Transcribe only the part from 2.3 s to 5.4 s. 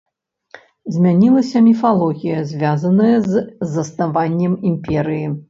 звязаная з заснаваннем імперыі.